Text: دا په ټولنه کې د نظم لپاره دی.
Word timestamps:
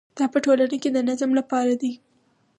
دا 0.17 0.25
په 0.33 0.37
ټولنه 0.45 0.75
کې 0.81 0.89
د 0.91 0.97
نظم 1.09 1.31
لپاره 1.39 1.73
دی. 1.81 1.91